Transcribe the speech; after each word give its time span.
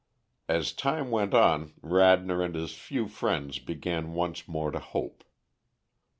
As 0.49 0.73
time 0.73 1.11
went 1.11 1.31
on 1.35 1.73
Radnor 1.83 2.41
and 2.41 2.55
his 2.55 2.73
few 2.73 3.07
friends 3.07 3.59
began 3.59 4.13
once 4.13 4.47
more 4.47 4.71
to 4.71 4.79
hope. 4.79 5.23